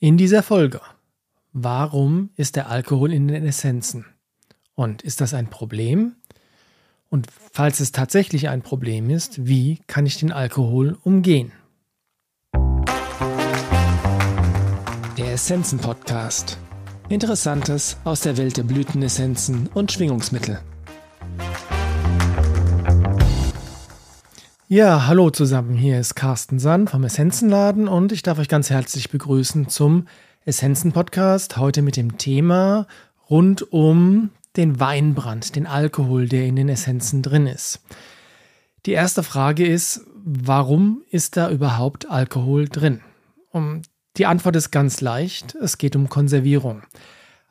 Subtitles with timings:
[0.00, 0.80] In dieser Folge.
[1.52, 4.06] Warum ist der Alkohol in den Essenzen?
[4.76, 6.14] Und ist das ein Problem?
[7.08, 11.50] Und falls es tatsächlich ein Problem ist, wie kann ich den Alkohol umgehen?
[15.16, 16.58] Der Essenzen Podcast.
[17.08, 20.60] Interessantes aus der Welt der Blütenessenzen und Schwingungsmittel.
[24.70, 25.72] Ja, hallo zusammen.
[25.72, 30.06] Hier ist Carsten Sand vom Essenzenladen und ich darf euch ganz herzlich begrüßen zum
[30.44, 31.56] Essenzen Podcast.
[31.56, 32.86] Heute mit dem Thema
[33.30, 34.28] rund um
[34.58, 37.80] den Weinbrand, den Alkohol, der in den Essenzen drin ist.
[38.84, 43.00] Die erste Frage ist, warum ist da überhaupt Alkohol drin?
[43.50, 43.80] Um,
[44.18, 45.54] die Antwort ist ganz leicht.
[45.54, 46.82] Es geht um Konservierung.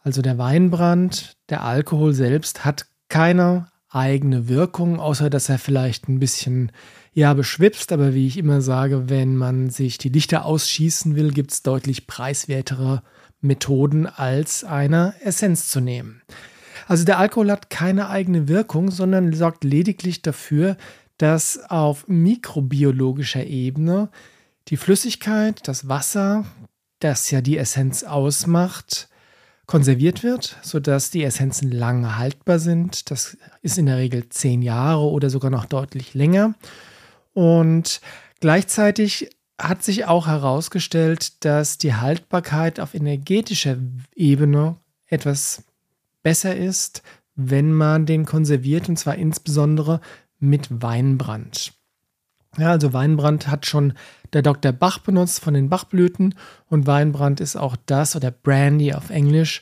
[0.03, 6.19] Also der Weinbrand, der Alkohol selbst hat keine eigene Wirkung, außer dass er vielleicht ein
[6.19, 6.71] bisschen
[7.17, 11.51] ja beschwipst, aber wie ich immer sage, wenn man sich die Lichter ausschießen will, gibt
[11.51, 13.01] es deutlich preiswertere
[13.41, 16.21] Methoden, als eine Essenz zu nehmen.
[16.87, 20.77] Also der Alkohol hat keine eigene Wirkung, sondern sorgt lediglich dafür,
[21.17, 24.09] dass auf mikrobiologischer Ebene
[24.67, 26.45] die Flüssigkeit, das Wasser,
[26.99, 29.09] das ja die Essenz ausmacht,
[29.65, 33.09] konserviert wird, sodass die Essenzen lange haltbar sind.
[33.09, 36.53] Das ist in der Regel zehn Jahre oder sogar noch deutlich länger.
[37.37, 38.01] Und
[38.39, 43.77] gleichzeitig hat sich auch herausgestellt, dass die Haltbarkeit auf energetischer
[44.15, 45.63] Ebene etwas
[46.23, 47.03] besser ist,
[47.35, 50.01] wenn man den konserviert, und zwar insbesondere
[50.39, 51.73] mit Weinbrand.
[52.57, 53.93] Ja, also Weinbrand hat schon
[54.33, 54.71] der Dr.
[54.71, 56.33] Bach benutzt von den Bachblüten
[56.65, 59.61] und Weinbrand ist auch das, oder Brandy auf Englisch.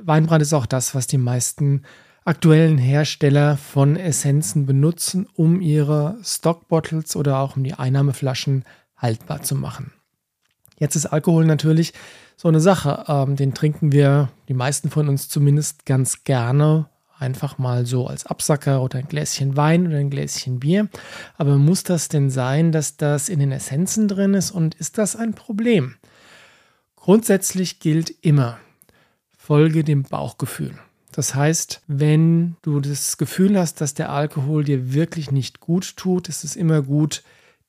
[0.00, 1.84] Weinbrand ist auch das, was die meisten
[2.24, 8.64] aktuellen Hersteller von Essenzen benutzen, um ihre Stockbottles oder auch um die Einnahmeflaschen
[8.96, 9.92] haltbar zu machen.
[10.78, 11.92] Jetzt ist Alkohol natürlich
[12.36, 13.04] so eine Sache.
[13.08, 18.26] Ähm, den trinken wir, die meisten von uns zumindest, ganz gerne einfach mal so als
[18.26, 20.88] Absacker oder ein Gläschen Wein oder ein Gläschen Bier.
[21.36, 25.14] Aber muss das denn sein, dass das in den Essenzen drin ist und ist das
[25.14, 25.94] ein Problem?
[26.96, 28.58] Grundsätzlich gilt immer,
[29.36, 30.74] folge dem Bauchgefühl.
[31.14, 36.28] Das heißt, wenn du das Gefühl hast, dass der Alkohol dir wirklich nicht gut tut,
[36.28, 37.22] ist es immer gut,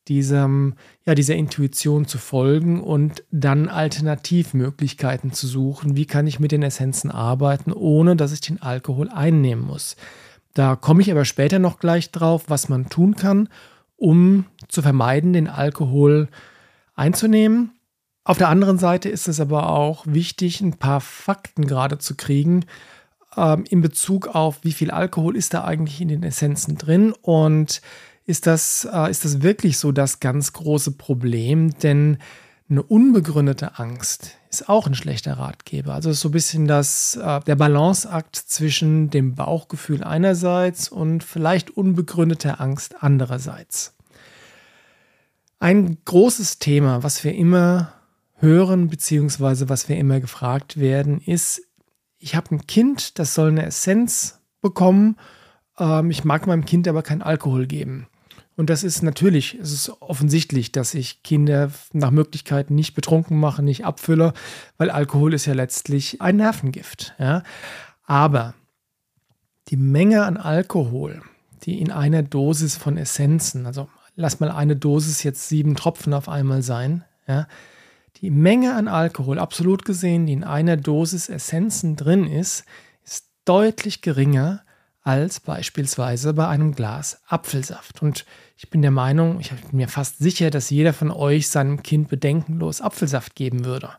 [0.07, 0.73] diesem,
[1.05, 5.95] ja, dieser Intuition zu folgen und dann Alternativmöglichkeiten zu suchen.
[5.95, 9.95] Wie kann ich mit den Essenzen arbeiten, ohne dass ich den Alkohol einnehmen muss?
[10.55, 13.47] Da komme ich aber später noch gleich drauf, was man tun kann,
[13.95, 16.29] um zu vermeiden, den Alkohol
[16.95, 17.73] einzunehmen.
[18.23, 22.65] Auf der anderen Seite ist es aber auch wichtig, ein paar Fakten gerade zu kriegen
[23.37, 27.81] ähm, in Bezug auf, wie viel Alkohol ist da eigentlich in den Essenzen drin und
[28.25, 32.17] ist das, äh, ist das wirklich so das ganz große Problem, denn
[32.67, 35.93] eine unbegründete Angst ist auch ein schlechter Ratgeber.
[35.93, 41.71] Also ist so ein bisschen das, äh, der Balanceakt zwischen dem Bauchgefühl einerseits und vielleicht
[41.71, 43.93] unbegründeter Angst andererseits.
[45.59, 47.93] Ein großes Thema, was wir immer
[48.37, 51.61] hören, beziehungsweise was wir immer gefragt werden, ist,
[52.17, 55.17] ich habe ein Kind, das soll eine Essenz bekommen,
[55.77, 58.07] ähm, ich mag meinem Kind aber keinen Alkohol geben.
[58.57, 63.61] Und das ist natürlich, es ist offensichtlich, dass ich Kinder nach Möglichkeit nicht betrunken mache,
[63.61, 64.33] nicht abfülle,
[64.77, 67.15] weil Alkohol ist ja letztlich ein Nervengift.
[67.19, 67.43] Ja?
[68.05, 68.53] Aber
[69.67, 71.21] die Menge an Alkohol,
[71.63, 76.29] die in einer Dosis von Essenzen, also lass mal eine Dosis jetzt sieben Tropfen auf
[76.29, 77.47] einmal sein, ja,
[78.21, 82.65] die Menge an Alkohol, absolut gesehen, die in einer Dosis Essenzen drin ist,
[83.03, 84.61] ist deutlich geringer
[85.01, 88.01] als beispielsweise bei einem Glas Apfelsaft.
[88.01, 88.25] Und
[88.57, 92.09] ich bin der Meinung, ich bin mir fast sicher, dass jeder von euch seinem Kind
[92.09, 93.91] bedenkenlos Apfelsaft geben würde.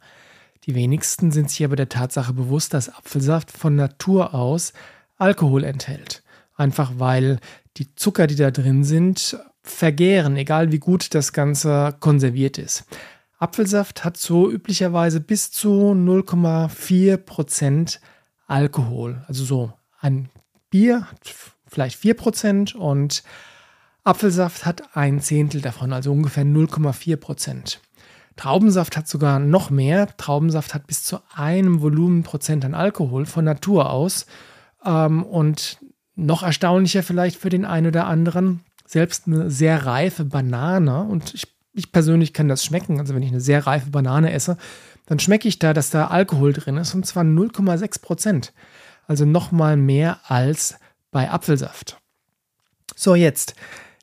[0.65, 4.73] Die wenigsten sind sich aber der Tatsache bewusst, dass Apfelsaft von Natur aus
[5.17, 6.25] Alkohol enthält.
[6.57, 7.39] Einfach weil
[7.77, 12.85] die Zucker, die da drin sind, vergären, egal wie gut das Ganze konserviert ist.
[13.39, 17.99] Apfelsaft hat so üblicherweise bis zu 0,4%
[18.47, 19.23] Alkohol.
[19.29, 20.31] Also so ein
[20.71, 21.35] Bier hat
[21.67, 23.23] vielleicht 4% und
[24.05, 27.79] Apfelsaft hat ein Zehntel davon, also ungefähr 0,4%.
[28.37, 30.15] Traubensaft hat sogar noch mehr.
[30.17, 34.27] Traubensaft hat bis zu einem Volumenprozent an Alkohol von Natur aus.
[34.85, 35.79] Ähm, und
[36.15, 41.56] noch erstaunlicher vielleicht für den einen oder anderen, selbst eine sehr reife Banane, und ich,
[41.77, 44.57] ich persönlich kann das schmecken, also wenn ich eine sehr reife Banane esse,
[45.07, 48.53] dann schmecke ich da, dass da Alkohol drin ist, und zwar 0,6 Prozent
[49.07, 50.79] also nochmal mehr als
[51.11, 51.99] bei Apfelsaft.
[52.95, 53.55] So, jetzt.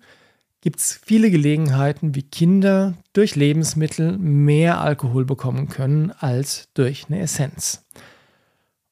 [0.61, 7.19] gibt es viele Gelegenheiten, wie Kinder durch Lebensmittel mehr Alkohol bekommen können als durch eine
[7.19, 7.85] Essenz.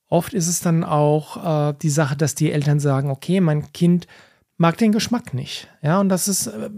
[0.10, 4.08] Oft ist es dann auch äh, die Sache, dass die Eltern sagen, okay, mein Kind
[4.56, 5.68] mag den Geschmack nicht.
[5.82, 6.70] Ja, und das ist äh,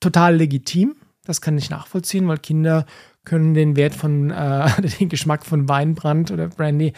[0.00, 0.96] total legitim.
[1.24, 2.86] Das kann ich nachvollziehen, weil Kinder
[3.24, 4.68] können den Wert von, äh,
[4.98, 6.94] den Geschmack von Weinbrand oder Brandy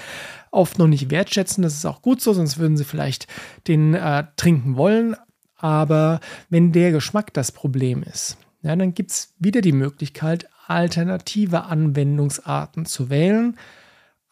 [0.50, 1.62] oft noch nicht wertschätzen.
[1.62, 3.26] Das ist auch gut so, sonst würden sie vielleicht
[3.66, 5.16] den äh, trinken wollen.
[5.56, 11.64] Aber wenn der Geschmack das Problem ist, ja, dann gibt es wieder die Möglichkeit, alternative
[11.64, 13.56] Anwendungsarten zu wählen.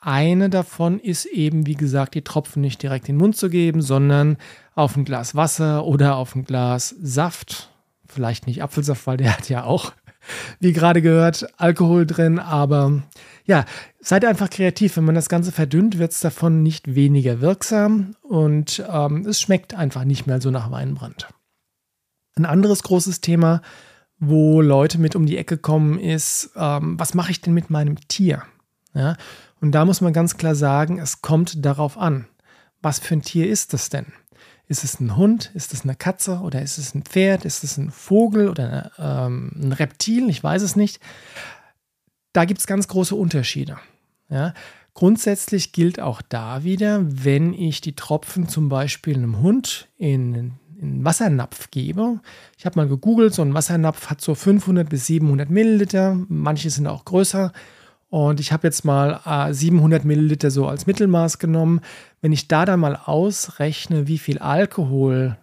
[0.00, 3.82] Eine davon ist eben, wie gesagt, die Tropfen nicht direkt in den Mund zu geben,
[3.82, 4.36] sondern
[4.74, 7.70] auf ein Glas Wasser oder auf ein Glas Saft.
[8.08, 9.92] Vielleicht nicht Apfelsaft, weil der hat ja auch,
[10.60, 12.38] wie gerade gehört, Alkohol drin.
[12.38, 13.02] Aber
[13.44, 13.64] ja,
[14.00, 14.96] seid einfach kreativ.
[14.96, 19.74] Wenn man das Ganze verdünnt, wird es davon nicht weniger wirksam und ähm, es schmeckt
[19.74, 21.28] einfach nicht mehr so nach Weinbrand.
[22.34, 23.62] Ein anderes großes Thema,
[24.18, 27.96] wo Leute mit um die Ecke kommen, ist, ähm, was mache ich denn mit meinem
[28.08, 28.42] Tier?
[28.94, 29.16] Ja?
[29.60, 32.26] Und da muss man ganz klar sagen, es kommt darauf an.
[32.80, 34.06] Was für ein Tier ist es denn?
[34.68, 35.50] Ist es ein Hund?
[35.54, 36.40] Ist es eine Katze?
[36.40, 37.46] Oder ist es ein Pferd?
[37.46, 40.28] Ist es ein Vogel oder ähm, ein Reptil?
[40.28, 41.00] Ich weiß es nicht.
[42.34, 43.78] Da gibt es ganz große Unterschiede.
[44.28, 44.52] Ja?
[44.92, 50.52] Grundsätzlich gilt auch da wieder, wenn ich die Tropfen zum Beispiel einem Hund in, in
[50.82, 52.20] einen Wassernapf gebe.
[52.58, 56.86] Ich habe mal gegoogelt, so ein Wassernapf hat so 500 bis 700 Milliliter, manche sind
[56.88, 57.52] auch größer.
[58.10, 61.80] Und ich habe jetzt mal äh, 700 Milliliter so als Mittelmaß genommen.
[62.20, 65.38] Wenn ich da dann mal ausrechne, wie viel Alkohol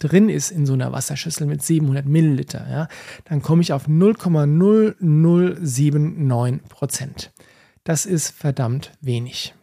[0.00, 2.88] drin ist in so einer Wasserschüssel mit 700 Milliliter, ja,
[3.24, 7.32] dann komme ich auf 0,0079 Prozent.
[7.84, 9.54] Das ist verdammt wenig.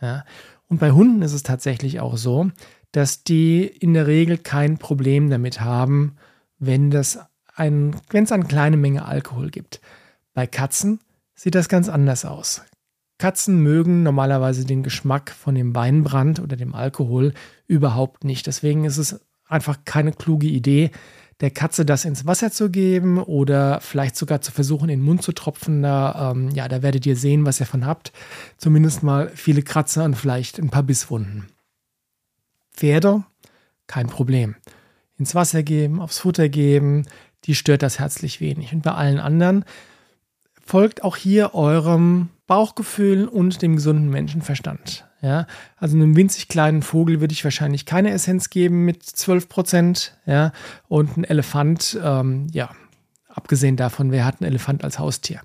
[0.00, 0.24] Ja.
[0.68, 2.50] Und bei Hunden ist es tatsächlich auch so,
[2.92, 6.16] dass die in der Regel kein Problem damit haben,
[6.58, 7.18] wenn es
[7.54, 9.80] ein, eine kleine Menge Alkohol gibt.
[10.34, 11.00] Bei Katzen
[11.38, 12.62] sieht das ganz anders aus.
[13.16, 17.32] Katzen mögen normalerweise den Geschmack von dem Weinbrand oder dem Alkohol
[17.66, 18.46] überhaupt nicht.
[18.46, 20.90] Deswegen ist es einfach keine kluge Idee,
[21.40, 25.22] der Katze das ins Wasser zu geben oder vielleicht sogar zu versuchen, in den Mund
[25.22, 25.82] zu tropfen.
[25.82, 28.12] Da, ähm, ja, da werdet ihr sehen, was ihr von habt.
[28.56, 31.46] Zumindest mal viele Kratzer und vielleicht ein paar Bisswunden.
[32.72, 33.22] Pferde,
[33.86, 34.56] kein Problem.
[35.16, 37.06] Ins Wasser geben, aufs Futter geben,
[37.44, 38.72] die stört das herzlich wenig.
[38.72, 39.64] Und bei allen anderen
[40.68, 45.06] folgt auch hier eurem Bauchgefühl und dem gesunden Menschenverstand.
[45.22, 45.46] Ja,
[45.78, 50.18] also einem winzig kleinen Vogel würde ich wahrscheinlich keine Essenz geben mit 12 Prozent.
[50.26, 50.52] Ja,
[50.86, 52.70] und ein Elefant, ähm, ja,
[53.28, 55.40] abgesehen davon, wer hat einen Elefant als Haustier?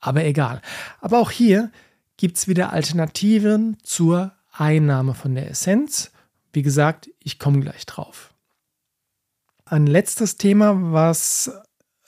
[0.00, 0.60] Aber egal.
[1.00, 1.70] Aber auch hier
[2.18, 6.12] gibt es wieder Alternativen zur Einnahme von der Essenz.
[6.52, 8.34] Wie gesagt, ich komme gleich drauf.
[9.64, 11.50] Ein letztes Thema, was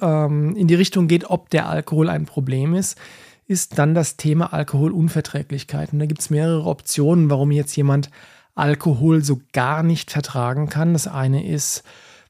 [0.01, 2.99] ähm, in die Richtung geht, ob der Alkohol ein Problem ist,
[3.47, 5.93] ist dann das Thema Alkoholunverträglichkeit.
[5.93, 8.11] Und da gibt es mehrere Optionen, warum jetzt jemand
[8.55, 10.93] Alkohol so gar nicht vertragen kann.
[10.93, 11.83] Das eine ist,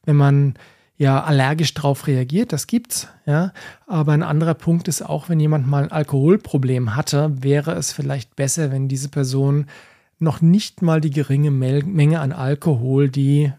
[0.04, 0.54] wenn man
[0.96, 3.52] ja allergisch drauf reagiert, das gibt's, ja.
[3.86, 8.36] Aber ein anderer Punkt ist auch, wenn jemand mal ein Alkoholproblem hatte, wäre es vielleicht
[8.36, 9.66] besser, wenn diese Person
[10.18, 13.52] noch nicht mal die geringe Menge an Alkohol, die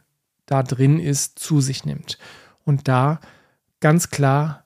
[0.46, 2.20] da drin ist, zu sich nimmt.
[2.64, 3.20] Und da
[3.82, 4.64] ganz klar,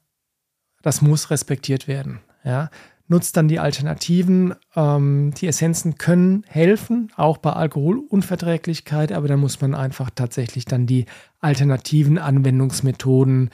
[0.83, 2.19] das muss respektiert werden.
[2.43, 2.69] Ja.
[3.07, 4.55] Nutzt dann die Alternativen.
[4.75, 10.85] Ähm, die Essenzen können helfen, auch bei Alkoholunverträglichkeit, aber da muss man einfach tatsächlich dann
[10.85, 11.05] die
[11.39, 13.49] alternativen Anwendungsmethoden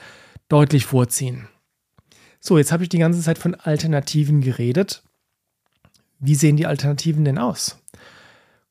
[0.48, 1.48] deutlich vorziehen.
[2.40, 5.02] So, jetzt habe ich die ganze Zeit von Alternativen geredet.
[6.18, 7.78] Wie sehen die Alternativen denn aus?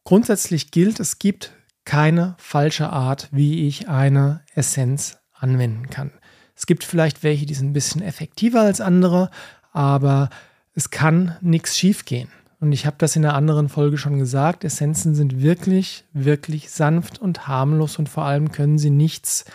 [0.03, 1.53] Grundsätzlich gilt, es gibt
[1.85, 6.11] keine falsche Art, wie ich eine Essenz anwenden kann.
[6.55, 9.29] Es gibt vielleicht welche, die sind ein bisschen effektiver als andere,
[9.71, 10.29] aber
[10.73, 12.29] es kann nichts schiefgehen.
[12.59, 14.63] Und ich habe das in einer anderen Folge schon gesagt.
[14.63, 19.45] Essenzen sind wirklich, wirklich sanft und harmlos und vor allem können sie nichts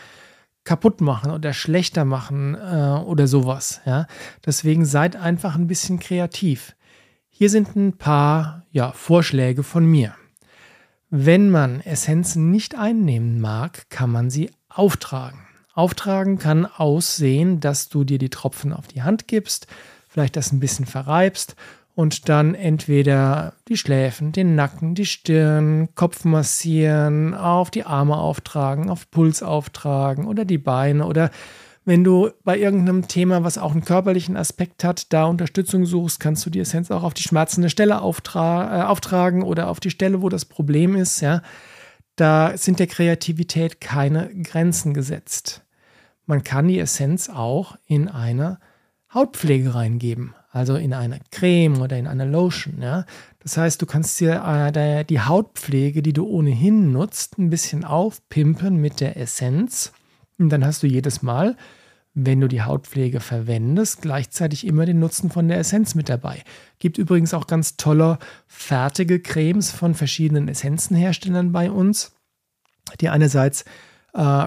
[0.64, 3.80] kaputt machen oder schlechter machen äh, oder sowas.
[3.86, 4.06] Ja?
[4.44, 6.74] Deswegen seid einfach ein bisschen kreativ.
[7.30, 10.14] Hier sind ein paar ja, Vorschläge von mir.
[11.08, 15.45] Wenn man Essenzen nicht einnehmen mag, kann man sie auftragen.
[15.76, 19.66] Auftragen kann aussehen, dass du dir die Tropfen auf die Hand gibst,
[20.08, 21.54] vielleicht das ein bisschen verreibst
[21.94, 28.90] und dann entweder die Schläfen, den Nacken, die Stirn, Kopf massieren, auf die Arme auftragen,
[28.90, 31.30] auf Puls auftragen oder die Beine oder
[31.86, 36.44] wenn du bei irgendeinem Thema, was auch einen körperlichen Aspekt hat, da Unterstützung suchst, kannst
[36.44, 40.20] du die Essenz auch auf die schmerzende Stelle auftra äh, auftragen oder auf die Stelle,
[40.20, 41.20] wo das Problem ist.
[41.20, 41.42] Ja,
[42.16, 45.65] da sind der Kreativität keine Grenzen gesetzt.
[46.26, 48.58] Man kann die Essenz auch in eine
[49.14, 52.80] Hautpflege reingeben also in eine Creme oder in eine Lotion.
[52.80, 53.04] Ja?
[53.40, 58.76] Das heißt, du kannst dir äh, die Hautpflege, die du ohnehin nutzt, ein bisschen aufpimpen
[58.80, 59.92] mit der Essenz.
[60.38, 61.58] Und dann hast du jedes Mal,
[62.14, 66.42] wenn du die Hautpflege verwendest, gleichzeitig immer den Nutzen von der Essenz mit dabei.
[66.78, 72.16] Gibt übrigens auch ganz tolle fertige Cremes von verschiedenen Essenzenherstellern bei uns,
[73.02, 73.66] die einerseits
[74.14, 74.46] äh,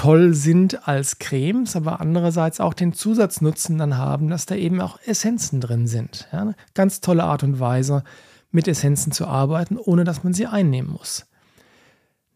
[0.00, 4.98] toll sind als Cremes, aber andererseits auch den Zusatznutzen dann haben, dass da eben auch
[5.04, 6.26] Essenzen drin sind.
[6.32, 8.02] Ja, ganz tolle Art und Weise,
[8.50, 11.26] mit Essenzen zu arbeiten, ohne dass man sie einnehmen muss.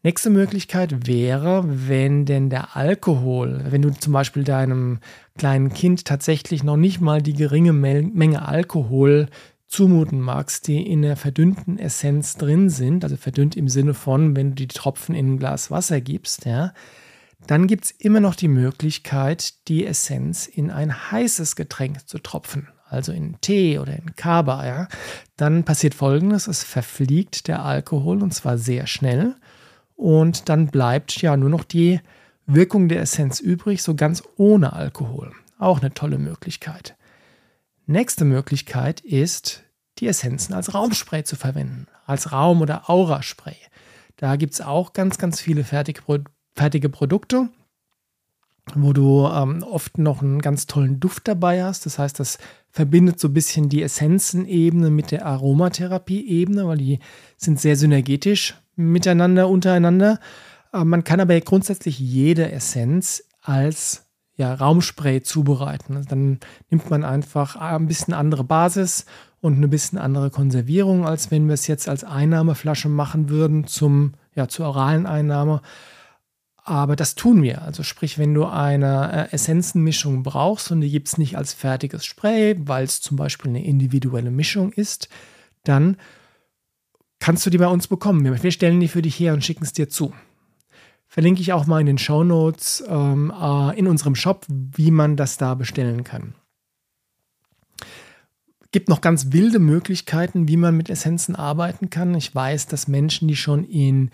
[0.03, 4.99] Nächste Möglichkeit wäre, wenn denn der Alkohol, wenn du zum Beispiel deinem
[5.35, 9.27] kleinen Kind tatsächlich noch nicht mal die geringe Menge Alkohol
[9.65, 14.49] zumuten magst, die in der verdünnten Essenz drin sind, also verdünnt im Sinne von, wenn
[14.51, 16.71] du die Tropfen in ein Glas Wasser gibst, ja,
[17.47, 22.69] dann gibt es immer noch die Möglichkeit, die Essenz in ein heißes Getränk zu tropfen,
[22.87, 24.65] also in Tee oder in Kaba.
[24.65, 24.87] Ja.
[25.37, 29.35] Dann passiert folgendes: Es verfliegt der Alkohol und zwar sehr schnell.
[29.95, 32.01] Und dann bleibt ja nur noch die
[32.47, 35.31] Wirkung der Essenz übrig, so ganz ohne Alkohol.
[35.57, 36.95] Auch eine tolle Möglichkeit.
[37.85, 39.63] Nächste Möglichkeit ist,
[39.99, 43.55] die Essenzen als Raumspray zu verwenden, als Raum- oder Auraspray.
[44.17, 47.49] Da gibt es auch ganz, ganz viele Fertigprodukte fertige Produkte,
[48.73, 51.85] wo du ähm, oft noch einen ganz tollen Duft dabei hast.
[51.85, 52.37] Das heißt, das
[52.71, 56.99] verbindet so ein bisschen die Essenzenebene mit der Aromatherapie-Ebene, weil die
[57.37, 60.19] sind sehr synergetisch miteinander, untereinander.
[60.73, 64.05] Äh, man kann aber grundsätzlich jede Essenz als
[64.37, 65.95] ja, Raumspray zubereiten.
[65.95, 69.05] Also dann nimmt man einfach ein bisschen andere Basis
[69.39, 74.15] und eine bisschen andere Konservierung, als wenn wir es jetzt als Einnahmeflasche machen würden zum,
[74.33, 75.61] ja, zur oralen Einnahme.
[76.67, 77.61] Aber das tun wir.
[77.61, 82.03] Also sprich, wenn du eine äh, Essenzenmischung brauchst und die gibt es nicht als fertiges
[82.05, 85.07] Spray, weil es zum Beispiel eine individuelle Mischung ist,
[85.63, 85.97] dann
[87.19, 88.41] kannst du die bei uns bekommen.
[88.41, 90.11] Wir stellen die für dich her und schicken es dir zu.
[91.07, 95.15] Verlinke ich auch mal in den Show Notes ähm, äh, in unserem Shop, wie man
[95.15, 96.33] das da bestellen kann.
[98.71, 102.15] Gibt noch ganz wilde Möglichkeiten, wie man mit Essenzen arbeiten kann.
[102.15, 104.09] Ich weiß, dass Menschen, die schon in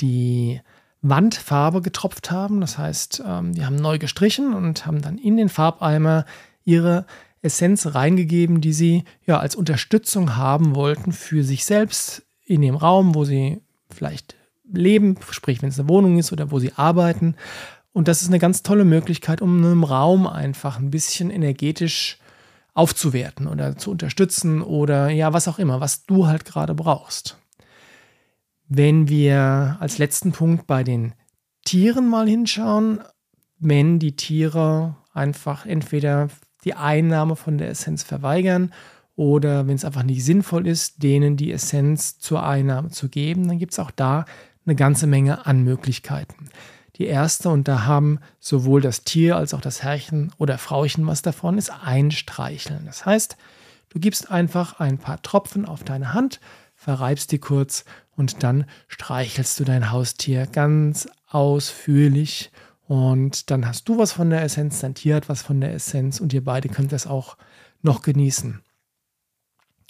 [0.00, 0.60] die
[1.08, 2.60] Wandfarbe getropft haben.
[2.60, 6.24] Das heißt, ähm, die haben neu gestrichen und haben dann in den Farbeimer
[6.64, 7.06] ihre
[7.42, 13.14] Essenz reingegeben, die sie ja als Unterstützung haben wollten für sich selbst in dem Raum,
[13.14, 13.60] wo sie
[13.90, 14.36] vielleicht
[14.72, 17.36] leben, sprich wenn es eine Wohnung ist oder wo sie arbeiten.
[17.92, 22.18] Und das ist eine ganz tolle Möglichkeit, um einen Raum einfach ein bisschen energetisch
[22.74, 27.38] aufzuwerten oder zu unterstützen oder ja, was auch immer, was du halt gerade brauchst.
[28.68, 31.14] Wenn wir als letzten Punkt bei den
[31.64, 33.00] Tieren mal hinschauen,
[33.58, 36.28] wenn die Tiere einfach entweder
[36.64, 38.72] die Einnahme von der Essenz verweigern
[39.14, 43.58] oder wenn es einfach nicht sinnvoll ist, denen die Essenz zur Einnahme zu geben, dann
[43.58, 44.24] gibt es auch da
[44.66, 46.48] eine ganze Menge an Möglichkeiten.
[46.96, 51.22] Die erste, und da haben sowohl das Tier als auch das Herrchen oder Frauchen was
[51.22, 52.84] davon, ist Einstreicheln.
[52.86, 53.36] Das heißt,
[53.90, 56.40] du gibst einfach ein paar Tropfen auf deine Hand,
[56.86, 62.52] verreibst die kurz und dann streichelst du dein Haustier ganz ausführlich
[62.86, 66.20] und dann hast du was von der Essenz, dein Tier hat was von der Essenz
[66.20, 67.38] und ihr beide könnt das auch
[67.82, 68.62] noch genießen.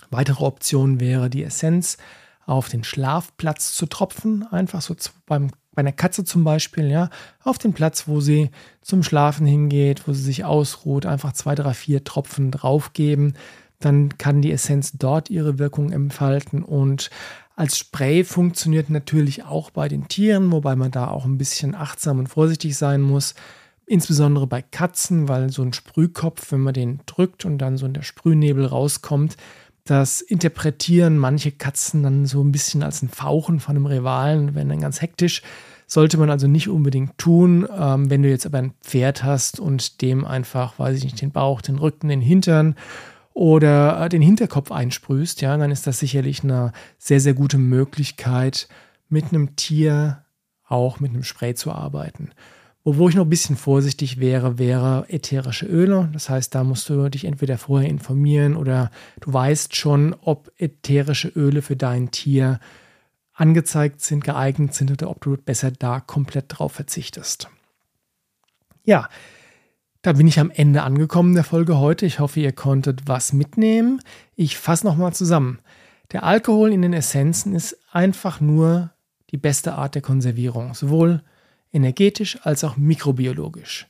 [0.08, 1.98] Weitere Option wäre die Essenz
[2.46, 7.10] auf den Schlafplatz zu tropfen, einfach so beim, bei einer Katze zum Beispiel, ja,
[7.44, 8.50] auf den Platz, wo sie
[8.80, 13.34] zum Schlafen hingeht, wo sie sich ausruht, einfach zwei, drei, vier Tropfen draufgeben.
[13.86, 17.08] Dann kann die Essenz dort ihre Wirkung entfalten und
[17.54, 22.18] als Spray funktioniert natürlich auch bei den Tieren, wobei man da auch ein bisschen achtsam
[22.18, 23.36] und vorsichtig sein muss.
[23.86, 27.92] insbesondere bei Katzen, weil so ein Sprühkopf, wenn man den drückt und dann so in
[27.92, 29.36] der Sprühnebel rauskommt,
[29.84, 34.70] das interpretieren manche Katzen dann so ein bisschen als ein Fauchen von einem Rivalen, werden
[34.70, 35.42] dann ganz hektisch.
[35.86, 37.68] Sollte man also nicht unbedingt tun.
[37.72, 41.30] Ähm, wenn du jetzt aber ein Pferd hast und dem einfach, weiß ich nicht, den
[41.30, 42.74] Bauch, den Rücken, den Hintern
[43.36, 48.66] oder äh, den Hinterkopf einsprühst, ja, dann ist das sicherlich eine sehr, sehr gute Möglichkeit,
[49.10, 50.24] mit einem Tier
[50.66, 52.30] auch mit einem Spray zu arbeiten.
[52.82, 56.08] Wo ich noch ein bisschen vorsichtig wäre, wäre ätherische Öle.
[56.14, 58.90] Das heißt, da musst du dich entweder vorher informieren oder
[59.20, 62.58] du weißt schon, ob ätherische Öle für dein Tier
[63.34, 67.50] angezeigt sind, geeignet sind oder ob du besser da komplett drauf verzichtest.
[68.84, 69.10] Ja,
[70.06, 72.06] da bin ich am Ende angekommen der Folge heute.
[72.06, 74.00] Ich hoffe, ihr konntet was mitnehmen.
[74.36, 75.58] Ich fasse nochmal zusammen.
[76.12, 78.92] Der Alkohol in den Essenzen ist einfach nur
[79.32, 81.24] die beste Art der Konservierung, sowohl
[81.72, 83.88] energetisch als auch mikrobiologisch.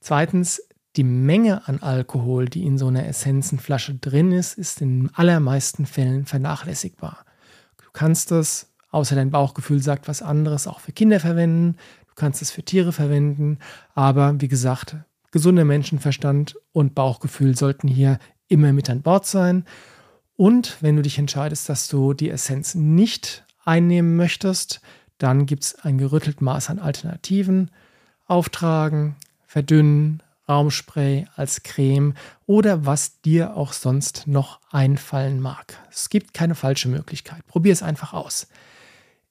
[0.00, 0.60] Zweitens,
[0.96, 6.26] die Menge an Alkohol, die in so einer Essenzenflasche drin ist, ist in allermeisten Fällen
[6.26, 7.24] vernachlässigbar.
[7.78, 11.78] Du kannst das, außer dein Bauchgefühl sagt was anderes, auch für Kinder verwenden.
[12.06, 13.60] Du kannst es für Tiere verwenden.
[13.94, 14.98] Aber wie gesagt,
[15.34, 19.64] gesunder Menschenverstand und Bauchgefühl sollten hier immer mit an Bord sein.
[20.36, 24.80] Und wenn du dich entscheidest, dass du die Essenz nicht einnehmen möchtest,
[25.18, 27.72] dann gibt es ein gerüttelt Maß an Alternativen.
[28.26, 32.14] Auftragen, verdünnen, Raumspray als Creme
[32.46, 35.78] oder was dir auch sonst noch einfallen mag.
[35.90, 37.44] Es gibt keine falsche Möglichkeit.
[37.48, 38.46] Probier es einfach aus.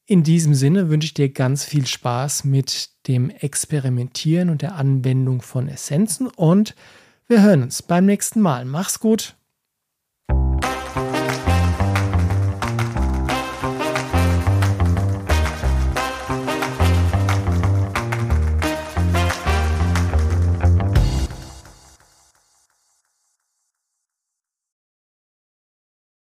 [0.05, 5.41] In diesem Sinne wünsche ich dir ganz viel Spaß mit dem Experimentieren und der Anwendung
[5.41, 6.75] von Essenzen und
[7.27, 8.65] wir hören uns beim nächsten Mal.
[8.65, 9.35] Mach's gut.